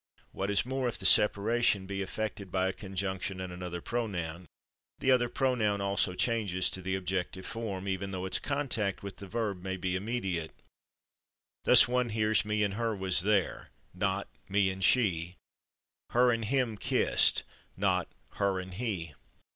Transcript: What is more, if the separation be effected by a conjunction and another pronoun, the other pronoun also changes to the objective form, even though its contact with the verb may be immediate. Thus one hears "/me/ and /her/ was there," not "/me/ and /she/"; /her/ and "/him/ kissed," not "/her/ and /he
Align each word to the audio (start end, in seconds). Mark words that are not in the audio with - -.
What 0.31 0.49
is 0.49 0.65
more, 0.65 0.87
if 0.87 0.97
the 0.97 1.05
separation 1.05 1.85
be 1.85 2.01
effected 2.01 2.51
by 2.51 2.67
a 2.67 2.73
conjunction 2.73 3.39
and 3.39 3.53
another 3.53 3.81
pronoun, 3.81 4.47
the 4.97 5.11
other 5.11 5.29
pronoun 5.29 5.79
also 5.79 6.15
changes 6.15 6.71
to 6.71 6.81
the 6.81 6.95
objective 6.95 7.45
form, 7.45 7.87
even 7.87 8.09
though 8.09 8.25
its 8.25 8.39
contact 8.39 9.03
with 9.03 9.17
the 9.17 9.27
verb 9.27 9.61
may 9.61 9.77
be 9.77 9.95
immediate. 9.95 10.53
Thus 11.65 11.87
one 11.87 12.09
hears 12.09 12.41
"/me/ 12.43 12.63
and 12.65 12.73
/her/ 12.73 12.97
was 12.97 13.19
there," 13.21 13.69
not 13.93 14.27
"/me/ 14.49 14.71
and 14.73 14.81
/she/"; 14.81 15.35
/her/ 16.13 16.33
and 16.33 16.45
"/him/ 16.45 16.77
kissed," 16.79 17.43
not 17.77 18.07
"/her/ 18.37 18.59
and 18.59 18.73
/he 18.73 19.13